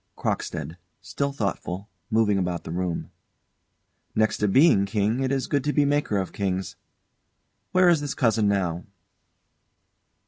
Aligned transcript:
CROCKSTEAD. 0.17 0.77
[Still 0.99 1.31
thoughtful, 1.31 1.87
moving 2.09 2.39
about 2.39 2.63
the 2.63 2.71
room.] 2.71 3.11
Next 4.15 4.37
to 4.37 4.47
being 4.47 4.87
king, 4.87 5.19
it 5.19 5.31
is 5.31 5.45
good 5.45 5.63
to 5.65 5.73
be 5.73 5.85
maker 5.85 6.17
of 6.17 6.33
kings. 6.33 6.75
Where 7.71 7.87
is 7.87 8.01
this 8.01 8.15
cousin 8.15 8.47
now? 8.47 8.85